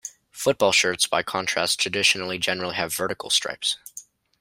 [0.31, 3.77] Football shirts by contrast, traditionally generally have vertical stripes.